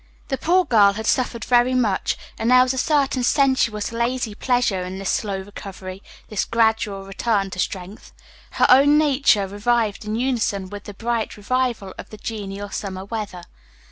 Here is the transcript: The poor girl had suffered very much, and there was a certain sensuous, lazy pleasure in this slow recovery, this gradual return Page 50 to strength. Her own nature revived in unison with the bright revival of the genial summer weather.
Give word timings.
The 0.29 0.37
poor 0.39 0.65
girl 0.65 0.93
had 0.93 1.05
suffered 1.05 1.45
very 1.45 1.75
much, 1.75 2.17
and 2.39 2.49
there 2.49 2.63
was 2.63 2.73
a 2.73 2.79
certain 2.79 3.21
sensuous, 3.23 3.91
lazy 3.91 4.33
pleasure 4.33 4.81
in 4.81 4.97
this 4.97 5.11
slow 5.11 5.41
recovery, 5.41 6.01
this 6.27 6.43
gradual 6.43 7.03
return 7.05 7.51
Page 7.51 7.51
50 7.51 7.51
to 7.51 7.59
strength. 7.59 8.13
Her 8.53 8.65
own 8.67 8.97
nature 8.97 9.45
revived 9.45 10.03
in 10.03 10.15
unison 10.15 10.71
with 10.71 10.85
the 10.85 10.95
bright 10.95 11.37
revival 11.37 11.93
of 11.99 12.09
the 12.09 12.17
genial 12.17 12.69
summer 12.71 13.05
weather. 13.05 13.43